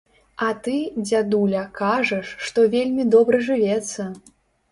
[0.43, 0.75] А ты,
[1.07, 4.09] дзядуля, кажаш, што вельмі добра жывецца.